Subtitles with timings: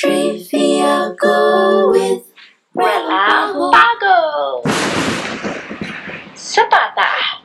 [0.00, 2.24] Trivia Go with
[2.72, 4.64] Rela Pago
[6.32, 7.44] Sepatah.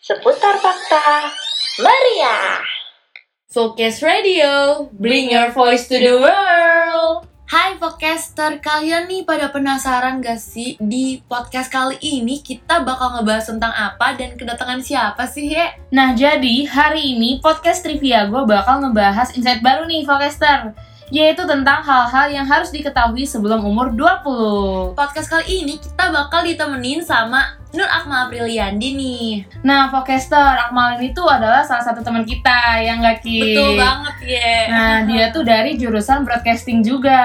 [0.00, 1.28] Seputar fakta
[1.84, 2.64] Meriah.
[3.52, 7.28] Focus Radio, bring your voice to the world.
[7.52, 13.44] Hai podcaster, kalian nih pada penasaran gak sih di podcast kali ini kita bakal ngebahas
[13.44, 15.76] tentang apa dan kedatangan siapa sih ya?
[15.92, 20.72] Nah, jadi hari ini podcast trivia gue bakal ngebahas insight baru nih, Forecaster.
[21.12, 24.96] Yaitu tentang hal-hal yang harus diketahui sebelum umur 20.
[24.96, 29.28] Podcast kali ini kita bakal ditemenin sama Nur Akmal Apriliandi nih.
[29.64, 33.40] Nah, Forecaster, Akmal ini tuh adalah salah satu teman kita yang gak Ki?
[33.40, 34.52] Betul banget ya.
[34.68, 37.16] Nah, dia tuh dari jurusan broadcasting juga.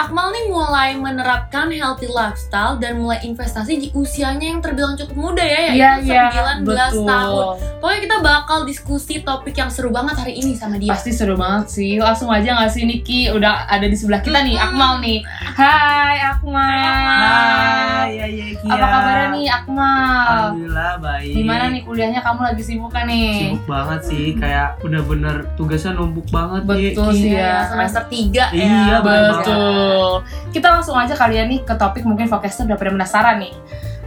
[0.00, 5.44] Akmal nih mulai menerapkan healthy lifestyle dan mulai investasi di usianya yang terbilang cukup muda
[5.44, 7.04] ya, Iya, yaitu iya, 19 betul.
[7.04, 7.44] tahun.
[7.84, 10.96] Pokoknya kita bakal diskusi topik yang seru banget hari ini sama dia.
[10.96, 12.00] Pasti seru banget sih.
[12.00, 13.28] Langsung aja gak sih Niki?
[13.28, 14.56] Udah ada di sebelah kita nih.
[14.56, 15.20] Akmal nih.
[15.28, 16.64] Hai Akmal.
[16.64, 18.72] Hai, ya ya Kia.
[18.72, 19.72] Apa kabarnya nih Akmal?
[19.82, 21.34] Alhamdulillah baik.
[21.34, 23.50] Gimana nih kuliahnya kamu lagi sibuk kan nih?
[23.50, 27.66] Sibuk banget sih, kayak bener-bener tugasnya numpuk banget Betul sih ya.
[27.66, 28.46] semester 3 ya.
[28.54, 30.22] Iya, Betul.
[30.54, 33.54] Kita langsung aja kalian nih ke topik mungkin Forecaster udah pada penasaran nih.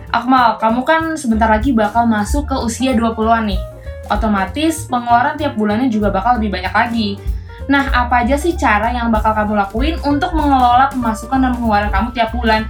[0.08, 3.62] Akmal, kamu kan sebentar lagi bakal masuk ke usia 20-an nih.
[4.08, 7.10] Otomatis pengeluaran tiap bulannya juga bakal lebih banyak lagi.
[7.68, 12.08] Nah, apa aja sih cara yang bakal kamu lakuin untuk mengelola pemasukan dan pengeluaran kamu
[12.16, 12.64] tiap bulan?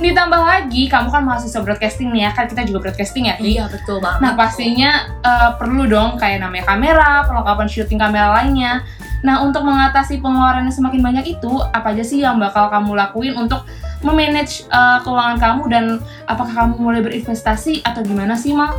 [0.00, 3.36] Ditambah lagi, kamu kan mahasiswa broadcasting nih ya, kan kita juga broadcasting ya?
[3.36, 4.20] Iya, betul banget.
[4.24, 4.90] Nah pastinya
[5.20, 8.82] eh, perlu dong kayak namanya kamera, perlengkapan syuting kamera lainnya.
[9.22, 13.34] Nah untuk mengatasi pengeluaran yang semakin banyak itu, apa aja sih yang bakal kamu lakuin
[13.36, 13.68] untuk
[14.00, 15.84] memanage eh, keuangan kamu dan
[16.24, 18.72] apakah kamu mulai berinvestasi atau gimana sih Mal?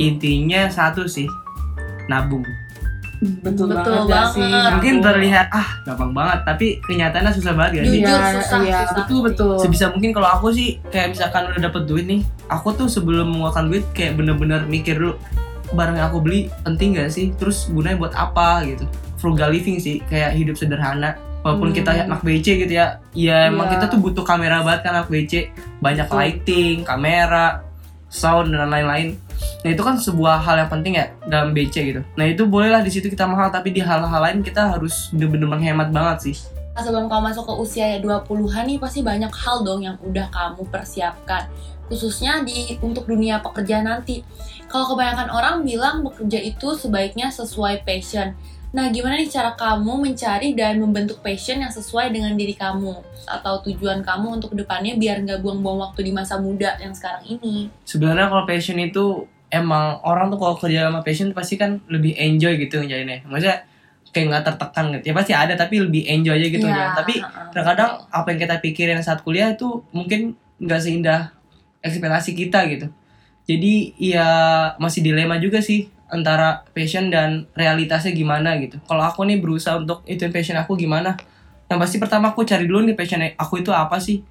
[0.00, 1.28] Intinya satu sih,
[2.08, 2.44] nabung.
[3.20, 4.70] Betul, Betul gak banget.
[4.74, 8.00] Mungkin terlihat ah gampang banget, tapi kenyataannya susah banget sih?
[8.00, 8.96] Jujur, Iya, susah, iya, susah.
[8.96, 9.54] betul betul.
[9.60, 13.68] Sebisa mungkin kalau aku sih kayak misalkan udah dapet duit nih, aku tuh sebelum mengeluarkan
[13.68, 15.20] duit kayak bener-bener mikir dulu
[15.70, 17.36] barang yang aku beli penting gak sih?
[17.36, 18.88] Terus gunanya buat apa gitu?
[19.14, 21.12] Frugal living sih, kayak hidup sederhana.
[21.40, 21.76] Walaupun Hmm.
[21.76, 23.76] kita anak BC gitu ya, ya emang Iya.
[23.76, 26.16] kita tuh butuh kamera banget kan anak BC, banyak Betul.
[26.16, 27.64] lighting, kamera,
[28.08, 29.16] sound dan lain-lain.
[29.60, 32.00] Nah itu kan sebuah hal yang penting ya dalam BC gitu.
[32.16, 35.88] Nah itu bolehlah di situ kita mahal, tapi di hal-hal lain kita harus bener-bener menghemat
[35.90, 36.36] banget sih.
[36.70, 40.30] Nah, sebelum kamu masuk ke usia ya 20-an nih pasti banyak hal dong yang udah
[40.30, 41.50] kamu persiapkan
[41.90, 44.22] khususnya di untuk dunia pekerjaan nanti.
[44.70, 48.38] Kalau kebanyakan orang bilang bekerja itu sebaiknya sesuai passion.
[48.70, 53.58] Nah, gimana nih cara kamu mencari dan membentuk passion yang sesuai dengan diri kamu atau
[53.66, 57.66] tujuan kamu untuk ke depannya biar nggak buang-buang waktu di masa muda yang sekarang ini?
[57.82, 62.56] sebenarnya kalau passion itu emang orang tuh kalau kerja sama passion pasti kan lebih enjoy
[62.56, 63.26] gitu ngejalinnya.
[63.26, 63.66] Maksudnya
[64.10, 65.04] kayak nggak tertekan gitu.
[65.10, 67.22] Ya pasti ada tapi lebih enjoy aja gitu ya tapi
[67.54, 71.34] terkadang apa yang kita pikirin saat kuliah itu mungkin nggak seindah
[71.82, 72.86] ekspektasi kita gitu.
[73.50, 74.26] Jadi ya
[74.78, 78.78] masih dilema juga sih antara passion dan realitasnya gimana gitu.
[78.86, 81.14] Kalau aku nih berusaha untuk itu passion aku gimana?
[81.70, 84.22] Yang pasti pertama aku cari dulu nih passion aku itu apa sih?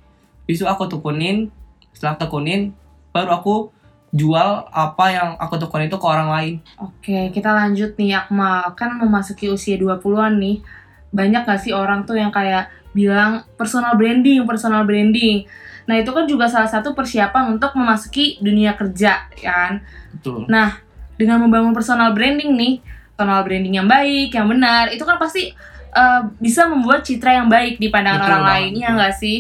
[0.44, 1.52] Besok aku tekunin
[1.96, 2.76] setelah tekunin
[3.16, 3.72] baru aku
[4.10, 8.74] jual apa yang aku tekunin itu ke orang lain Oke, kita lanjut nih Akmal.
[8.74, 10.66] Kan memasuki usia 20-an nih.
[11.14, 15.46] Banyak gak sih orang tuh yang kayak bilang personal branding, personal branding.
[15.86, 19.74] Nah, itu kan juga salah satu persiapan untuk memasuki dunia kerja, ya kan?
[20.14, 20.78] betul Nah,
[21.18, 22.74] dengan membangun personal branding nih,
[23.18, 25.50] personal branding yang baik, yang benar, itu kan pasti
[25.90, 29.38] eh, bisa membuat citra yang baik di pandangan Betul orang banget, lain, ya nggak sih?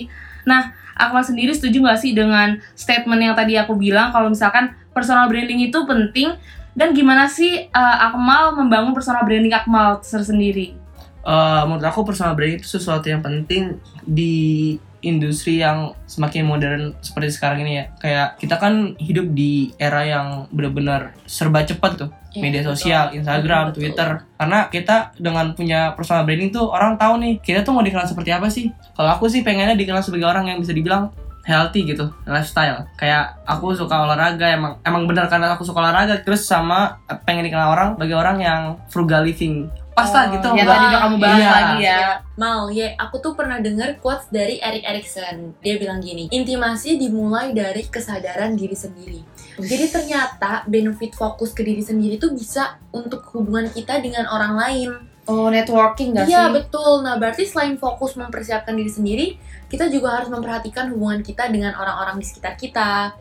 [0.49, 5.31] Nah, Akmal sendiri setuju nggak sih dengan statement yang tadi aku bilang kalau misalkan personal
[5.31, 6.35] branding itu penting
[6.75, 10.75] dan gimana sih eh, Akmal membangun personal branding Akmal tersendiri?
[11.19, 17.35] Eh, menurut aku personal branding itu sesuatu yang penting di industri yang semakin modern seperti
[17.35, 22.41] sekarang ini ya kayak kita kan hidup di era yang benar-benar serba cepat tuh Iya,
[22.45, 22.73] media betul.
[22.77, 23.89] sosial, Instagram, Betul.
[23.89, 24.09] Twitter.
[24.37, 28.29] Karena kita dengan punya personal branding tuh orang tahu nih kita tuh mau dikenal seperti
[28.29, 28.69] apa sih.
[28.93, 31.09] Kalau aku sih pengennya dikenal sebagai orang yang bisa dibilang
[31.41, 32.85] healthy gitu, lifestyle.
[32.93, 36.21] Kayak aku suka olahraga, emang emang benar karena aku suka olahraga.
[36.21, 38.61] Terus sama pengen dikenal orang sebagai orang yang
[38.93, 39.65] frugal living.
[39.99, 40.47] Pas lah Oh, gitu.
[40.53, 41.49] Yang tadi udah kamu bahas Iya.
[41.51, 41.99] lagi ya.
[42.33, 45.59] Mal, ya aku tuh pernah denger quotes dari Erik Erikson.
[45.59, 49.19] Dia bilang gini, intimasi dimulai dari kesadaran diri sendiri.
[49.59, 54.89] Jadi ternyata benefit fokus ke diri sendiri tuh bisa untuk hubungan kita dengan orang lain.
[55.25, 56.53] Oh, networking gak Iya sih?
[56.55, 57.03] betul.
[57.03, 59.27] Nah berarti selain fokus mempersiapkan diri sendiri,
[59.67, 63.13] kita juga harus memperhatikan hubungan kita dengan orang-orang di sekitar kita.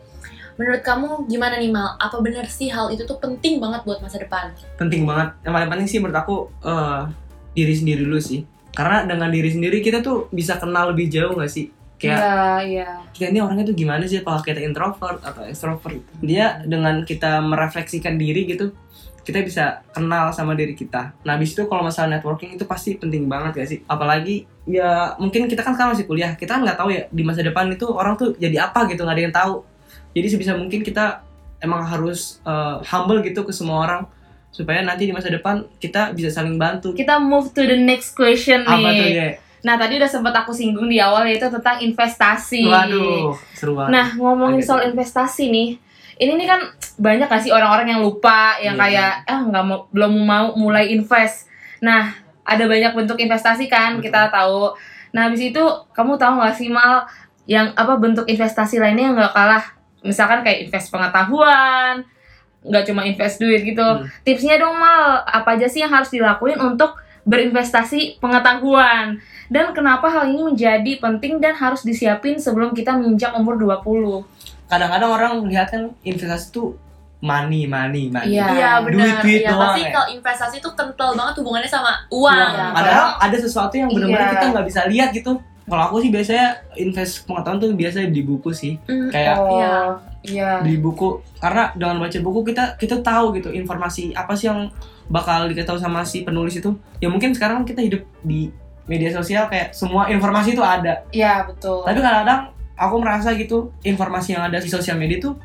[0.59, 1.95] Menurut kamu gimana nih Mal?
[2.03, 4.51] Apa benar sih hal itu tuh penting banget buat masa depan?
[4.75, 5.39] penting banget.
[5.47, 7.01] Yang paling penting sih menurut aku eh,
[7.55, 8.43] diri sendiri dulu sih.
[8.75, 11.71] Karena dengan diri sendiri kita tuh bisa kenal lebih jauh gak sih?
[11.99, 12.91] Kayak Iya, iya.
[13.11, 15.99] kita ini orangnya tuh gimana sih apakah kita introvert atau extrovert?
[16.23, 18.75] Dia dengan kita merefleksikan diri gitu
[19.23, 21.13] kita bisa kenal sama diri kita.
[21.29, 23.79] Nah habis itu kalau masalah networking itu pasti penting banget gak sih?
[23.85, 26.33] Apalagi ya mungkin kita kan sekarang masih kuliah.
[26.33, 29.17] Kita kan nggak tahu ya di masa depan itu orang tuh jadi apa gitu nggak
[29.19, 29.55] ada yang tahu
[30.13, 31.23] jadi sebisa mungkin kita
[31.59, 34.03] emang harus uh, humble gitu ke semua orang
[34.49, 38.65] supaya nanti di masa depan kita bisa saling bantu Kita move to the next question
[38.65, 38.73] nih.
[38.73, 39.09] apa tuh
[39.59, 42.63] Nah, tadi udah sempat aku singgung di awal yaitu tentang investasi.
[42.63, 45.69] waduh seru banget Nah, ngomongin soal investasi nih.
[46.15, 46.61] Ini nih kan
[46.95, 48.83] banyak gak sih orang-orang yang lupa, yang Iya.
[48.87, 51.51] kayak ah nggak mau belum mau mulai invest.
[51.83, 54.11] Nah, ada banyak bentuk investasi kan, Betul.
[54.11, 54.79] kita tahu.
[55.11, 57.07] Nah, habis itu kamu tahu gak sih mal
[57.47, 59.65] yang apa bentuk investasi lainnya yang nggak kalah?
[60.01, 62.07] Misalkan kayak invest pengetahuan,
[62.61, 63.83] nggak cuma invest duit gitu.
[63.83, 64.07] Hmm.
[64.23, 69.19] Tipsnya dong mal, apa aja sih yang harus dilakuin untuk berinvestasi pengetahuan?
[69.49, 74.25] Dan kenapa hal ini menjadi penting dan harus disiapin sebelum kita menginjak umur 20?
[74.69, 76.77] kadang-kadang orang melihat kan investasi tuh
[77.19, 78.47] money money money Iya.
[78.53, 79.01] Iya benar.
[79.01, 79.91] Duit-duit Iya, doang pasti ya.
[79.91, 82.53] kalau investasi itu kental banget hubungannya sama uang.
[82.53, 82.67] Iya.
[82.77, 84.33] Padahal ada sesuatu yang benar-benar Iya.
[84.37, 85.33] kita nggak bisa lihat gitu.
[85.69, 89.75] Kalau aku sih biasanya invest pengetahuan tuh biasanya di buku sih, Mm, kayak oh, Iya.
[90.25, 90.51] iya.
[90.65, 91.21] di buku.
[91.37, 94.73] Karena dengan baca buku kita kita tahu gitu informasi apa sih yang
[95.07, 96.73] bakal diketahui sama si penulis itu.
[96.99, 98.49] Ya mungkin sekarang kita hidup di
[98.89, 101.05] media sosial kayak semua informasi itu ada.
[101.13, 101.85] Iya, betul.
[101.85, 105.37] Tapi kadang-kadang aku merasa gitu informasi yang ada di sosial media tuh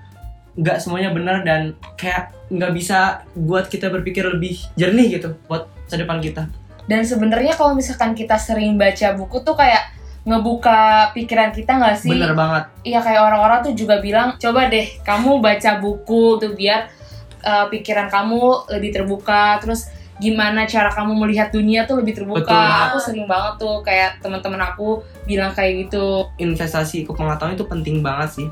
[0.53, 5.97] nggak semuanya benar dan kayak nggak bisa buat kita berpikir lebih jernih gitu buat masa
[5.99, 6.45] depan kita.
[6.85, 9.91] Dan sebenarnya kalau misalkan kita sering baca buku tuh kayak
[10.23, 12.11] ngebuka pikiran kita nggak sih?
[12.11, 12.63] Bener banget.
[12.87, 16.87] Iya kayak orang-orang tuh juga bilang coba deh kamu baca buku tuh biar
[17.43, 19.91] uh, pikiran kamu lebih terbuka terus
[20.21, 22.47] gimana cara kamu melihat dunia tuh lebih terbuka.
[22.47, 22.87] Betul.
[22.87, 26.31] Aku sering banget tuh kayak teman-teman aku bilang kayak gitu.
[26.39, 28.47] Investasi ke pengetahuan itu penting banget sih.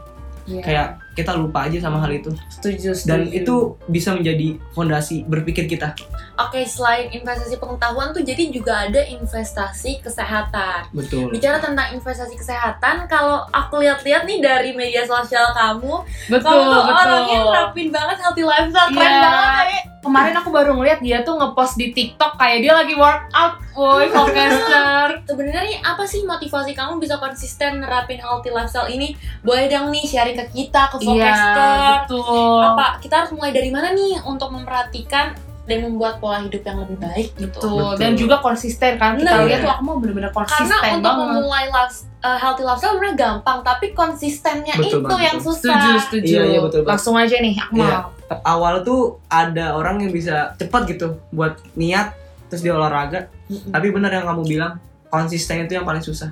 [0.50, 0.62] Iya.
[0.64, 2.32] Kayak kita lupa aja sama hal itu.
[2.48, 3.10] setuju, setuju.
[3.10, 3.56] Dan itu
[3.86, 5.92] bisa menjadi fondasi berpikir kita.
[6.40, 10.90] Oke, selain investasi pengetahuan tuh jadi juga ada investasi kesehatan.
[10.96, 11.30] Betul.
[11.30, 16.02] Bicara tentang investasi kesehatan, kalau aku lihat-lihat nih dari media sosial kamu,
[16.32, 17.02] betul kamu tuh betul.
[17.04, 19.22] orangnya nerapin banget healthy lifestyle, keren Iya.
[19.22, 23.62] banget kayak Kemarin aku baru ngeliat dia tuh ngepost di TikTok kayak dia lagi workout,
[23.78, 25.14] woi, podcaster.
[25.30, 29.14] Sebenarnya apa sih motivasi kamu bisa konsisten nerapin healthy lifestyle ini?
[29.46, 31.78] Boleh dong nih sharing ke kita, ke Iya, Forecaster.
[32.10, 32.60] betul.
[32.66, 35.38] Apa kita harus mulai dari mana nih untuk memperhatikan
[35.72, 37.48] dan membuat pola hidup yang lebih baik gitu.
[37.56, 37.72] Betul.
[37.72, 37.92] Betul.
[37.98, 39.16] Dan juga konsisten kan.
[39.16, 41.28] Kita Nah, lihat tuh aku mau bener-bener konsisten Karena untuk banget.
[41.32, 45.48] memulai life- uh, healthy lifestyle sebenarnya gampang, tapi konsistennya Betul itu banget, yang betul.
[45.48, 45.72] susah.
[45.72, 46.28] Setuju, setuju.
[46.30, 46.92] Iya, iya, betul, betul.
[46.92, 47.88] Langsung aja nih, aku Iya.
[47.90, 48.04] mau.
[48.44, 52.16] Awal tuh ada orang yang bisa cepat gitu buat niat
[52.48, 53.32] terus dia olahraga.
[53.48, 53.72] Mm-mm.
[53.72, 54.74] Tapi bener yang kamu bilang
[55.08, 56.32] konsisten itu yang paling susah.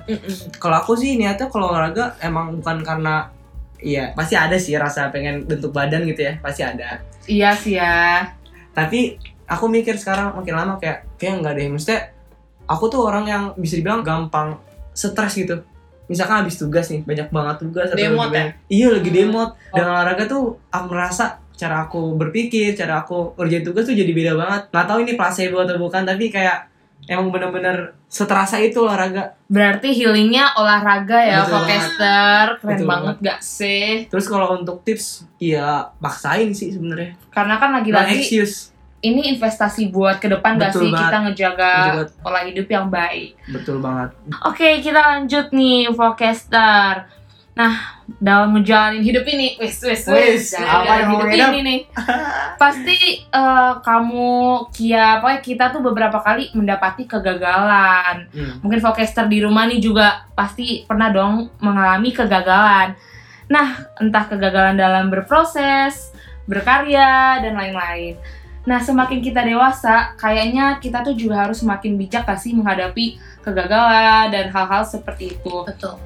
[0.56, 3.28] Kalau aku sih niatnya kalau olahraga emang bukan karena
[3.80, 7.00] Iya, pasti ada sih rasa pengen bentuk badan gitu ya, pasti ada.
[7.24, 8.28] Iya sih ya.
[8.70, 9.18] Tapi
[9.50, 12.00] aku mikir sekarang makin lama kayak kayak nggak deh, maksudnya
[12.70, 14.62] aku tuh orang yang bisa dibilang gampang
[14.94, 15.66] stres gitu.
[16.06, 18.50] Misalkan habis tugas nih, banyak banget tugas atau Demot ya?
[18.66, 19.18] Iya, lagi Hmm.
[19.18, 19.50] demot.
[19.70, 24.32] Dan olahraga tuh aku merasa cara aku berpikir, cara aku ngerjain tugas tuh jadi beda
[24.34, 24.62] banget.
[24.74, 26.69] Nggak tahu ini placebo atau bukan, tapi kayak
[27.06, 29.38] emang bener-bener seterasa itu olahraga.
[29.46, 32.44] Berarti healingnya olahraga ya, Betul podcaster.
[32.58, 34.06] Keren Betul banget gak sih?
[34.06, 37.14] Terus kalau untuk tips, ya paksain sih sebenarnya.
[37.30, 38.70] Karena kan lagi-lagi excuse.
[39.00, 41.02] ini investasi buat ke depan gak Betul sih banget.
[41.06, 42.04] kita ngejaga Ngejaga.
[42.20, 43.30] pola hidup yang baik.
[43.48, 44.10] Betul banget.
[44.44, 47.08] Oke, kita lanjut nih, Forecaster.
[47.60, 47.76] Nah,
[48.16, 51.52] dalam ngejalanin hidup ini, wis wis Wis, apa hidup hidup?
[51.52, 51.80] ini nih.
[52.56, 54.32] Pasti eh, kamu,
[54.72, 58.32] Kia, pokoknya kita tuh beberapa kali mendapati kegagalan.
[58.32, 58.64] Hmm.
[58.64, 62.96] Mungkin Forecaster di rumah nih juga pasti pernah dong mengalami kegagalan.
[63.52, 66.16] Nah, entah kegagalan dalam berproses,
[66.48, 68.16] berkarya, dan lain-lain.
[68.64, 74.32] Nah, semakin kita dewasa, kayaknya kita tuh juga harus semakin bijak gak sih menghadapi kegagalan
[74.32, 75.54] dan hal-hal seperti itu.
[75.68, 76.00] Betul.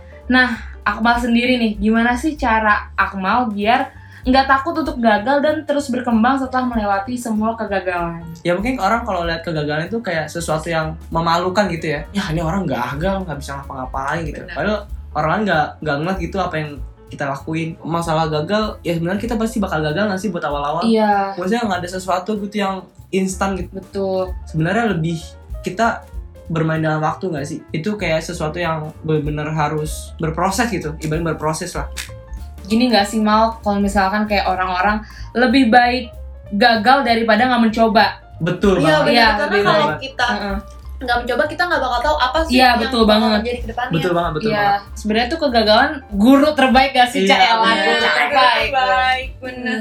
[0.84, 3.88] Akmal sendiri nih, gimana sih cara Akmal biar
[4.24, 8.24] nggak takut untuk gagal dan terus berkembang setelah melewati semua kegagalan?
[8.40, 12.00] Ya mungkin orang kalau lihat kegagalan itu kayak sesuatu yang memalukan gitu ya.
[12.16, 14.40] Ya ini orang gagal, nggak bisa ngapa-ngapain gitu.
[14.44, 14.56] Benar.
[14.56, 14.78] Padahal
[15.12, 16.70] orang lain nggak nggak ngeliat gitu apa yang
[17.12, 17.68] kita lakuin.
[17.84, 20.82] Masalah gagal, ya sebenarnya kita pasti bakal gagal nggak sih buat awal-awal.
[20.88, 22.80] Iya, Maksudnya nggak ada sesuatu gitu yang
[23.12, 23.76] instan gitu.
[23.76, 24.32] betul.
[24.48, 25.20] Sebenarnya lebih
[25.60, 26.00] kita
[26.46, 27.58] bermain dalam waktu nggak sih?
[27.70, 30.92] Itu kayak sesuatu yang benar-benar harus berproses gitu.
[30.98, 31.88] Ibaratnya berproses lah.
[32.62, 36.12] Gini nggak sih Mal, kalau misalkan kayak orang-orang lebih baik
[36.50, 38.06] gagal daripada nggak mencoba.
[38.36, 39.12] Betul Iya banget.
[39.12, 40.58] Iya, karena kalau kita Heeh.
[40.96, 43.38] nggak mencoba kita nggak bakal tahu apa sih Iya, yang betul bakal banget.
[43.38, 43.92] terjadi ke depannya.
[43.92, 47.68] betul banget betul Iya, banget sebenarnya tuh kegagalan guru terbaik gak sih, Iya, Cak Ella?
[47.68, 47.84] iya.
[47.84, 48.68] Guru terbaik.
[48.70, 49.80] Baik, bener.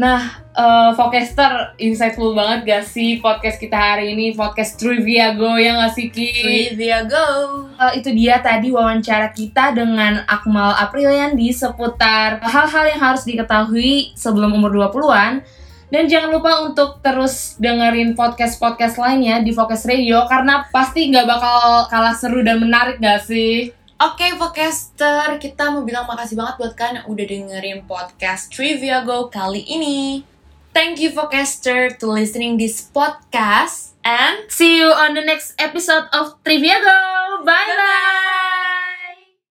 [0.00, 4.32] Nah, eh Vokester, insightful banget gak sih podcast kita hari ini?
[4.32, 6.32] Podcast Trivia Go yang gak sih, Ki?
[6.72, 7.28] Trivia go.
[7.76, 14.56] Eh, itu dia tadi wawancara kita dengan Akmal Apriliandi seputar hal-hal yang harus diketahui sebelum
[14.56, 15.44] umur 20-an.
[15.92, 21.90] Dan jangan lupa untuk terus dengerin podcast-podcast lainnya di Focus Radio karena pasti nggak bakal
[21.92, 23.74] kalah seru dan menarik gak sih?
[24.00, 29.28] Oke, Podcaster, kita mau bilang makasih banget buat kalian yang udah dengerin podcast Trivia Go
[29.28, 30.24] kali ini.
[30.72, 36.40] Thank you, Podcaster, to listening this podcast and See you on the next episode of
[36.40, 36.96] Trivia Go.
[37.44, 38.99] Bye bye.